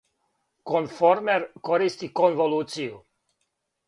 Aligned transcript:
Конформер 0.69 1.45
користи 1.69 2.09
конволуцију. 2.21 2.97